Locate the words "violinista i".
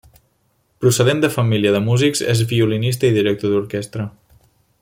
2.55-3.15